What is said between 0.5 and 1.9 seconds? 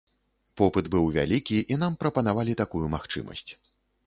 Попыт быў вялікі, і